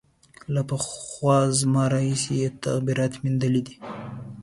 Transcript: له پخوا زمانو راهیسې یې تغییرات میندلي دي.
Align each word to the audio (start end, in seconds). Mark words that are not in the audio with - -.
له 0.53 0.61
پخوا 0.69 1.37
زمانو 1.59 1.91
راهیسې 1.93 2.33
یې 2.41 2.47
تغییرات 2.63 3.13
میندلي 3.23 3.61
دي. 3.67 3.75